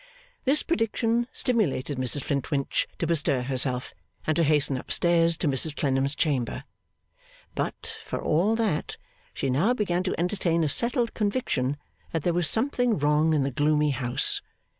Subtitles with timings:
[0.45, 3.93] This prediction stimulated Mrs Flintwinch to bestir herself,
[4.25, 6.63] and to hasten up stairs to Mrs Clennam's chamber.
[7.53, 8.97] But, for all that,
[9.35, 11.77] she now began to entertain a settled conviction
[12.13, 14.41] that there was something wrong in the gloomy house.